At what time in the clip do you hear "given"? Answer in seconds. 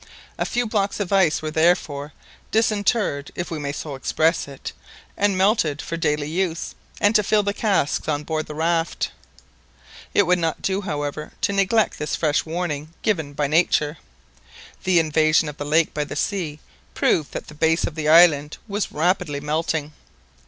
13.03-13.33